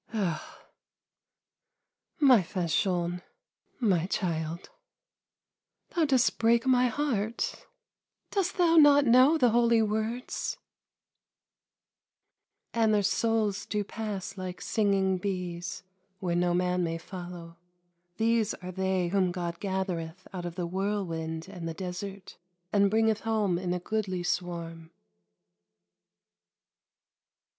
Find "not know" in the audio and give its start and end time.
8.77-9.37